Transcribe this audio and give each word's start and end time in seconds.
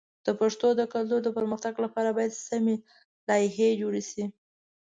د 0.25 0.27
پښتو 0.39 0.67
د 0.79 0.81
کلتور 0.93 1.19
د 1.23 1.29
پرمختګ 1.37 1.73
لپاره 1.85 2.09
باید 2.17 2.33
سمی 2.47 2.75
لایحې 3.29 3.69
جوړ 3.81 3.93
شي. 4.09 4.23